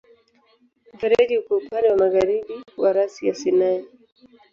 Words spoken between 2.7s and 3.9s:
wa rasi ya Sinai.